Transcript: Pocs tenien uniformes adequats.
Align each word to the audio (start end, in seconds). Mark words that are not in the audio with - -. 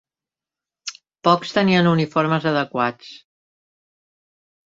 Pocs 1.27 1.51
tenien 1.57 1.89
uniformes 1.91 2.47
adequats. 2.53 3.11